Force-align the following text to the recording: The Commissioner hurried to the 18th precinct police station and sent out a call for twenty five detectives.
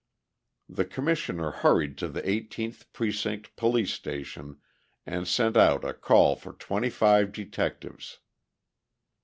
The 0.67 0.85
Commissioner 0.85 1.51
hurried 1.51 1.95
to 1.99 2.07
the 2.07 2.23
18th 2.23 2.85
precinct 2.91 3.55
police 3.55 3.93
station 3.93 4.59
and 5.05 5.27
sent 5.27 5.55
out 5.55 5.85
a 5.85 5.93
call 5.93 6.35
for 6.35 6.53
twenty 6.53 6.89
five 6.89 7.31
detectives. 7.31 8.17